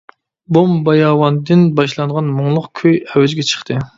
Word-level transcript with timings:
‹‹بوم 0.55 0.71
باياۋان›› 0.87 1.37
دىن 1.49 1.61
باشلانغان 1.81 2.33
مۇڭلۇق 2.39 2.67
كۈي 2.81 2.99
ئەۋجىگە 3.03 3.49
چىقتى. 3.51 3.81